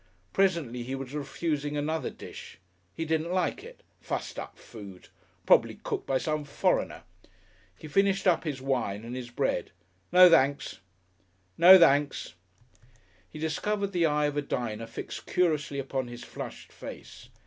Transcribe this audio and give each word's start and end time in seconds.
Presently 0.33 0.81
he 0.81 0.95
was 0.95 1.13
refusing 1.13 1.77
another 1.77 2.09
dish. 2.09 2.57
He 2.95 3.05
didn't 3.05 3.31
like 3.31 3.63
it 3.63 3.83
fussed 3.99 4.39
up 4.39 4.57
food! 4.57 5.09
Probably 5.45 5.75
cooked 5.75 6.07
by 6.07 6.17
some 6.17 6.43
foreigner. 6.43 7.03
He 7.77 7.87
finished 7.87 8.25
up 8.25 8.43
his 8.43 8.63
wine 8.63 9.05
and 9.05 9.15
his 9.15 9.29
bread. 9.29 9.69
"No, 10.11 10.27
thenks." 10.27 10.79
"No, 11.55 11.77
thenks."... 11.77 12.33
He 13.29 13.37
discovered 13.37 13.91
the 13.91 14.07
eye 14.07 14.25
of 14.25 14.37
a 14.37 14.41
diner 14.41 14.87
fixed 14.87 15.27
curiously 15.27 15.77
upon 15.77 16.07
his 16.07 16.23
flushed 16.23 16.71
face. 16.71 17.29